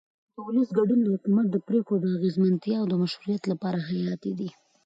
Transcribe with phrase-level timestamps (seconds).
[0.35, 4.49] د ولس ګډون د حکومت د پرېکړو د اغیزمنتیا او مشروعیت لپاره حیاتي دی